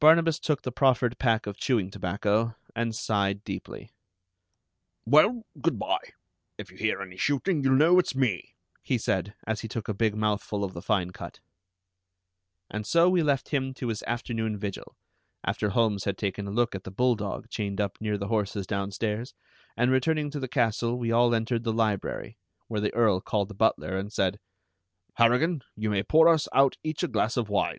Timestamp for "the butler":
23.48-23.96